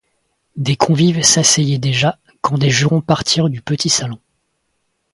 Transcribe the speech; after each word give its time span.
Des 0.55 0.75
convives 0.75 1.21
s'asseyaient 1.21 1.77
déjà, 1.77 2.17
quand 2.41 2.57
des 2.57 2.71
jurons 2.71 3.01
partirent 3.01 3.51
du 3.51 3.61
petit 3.61 3.89
salon. 3.89 4.19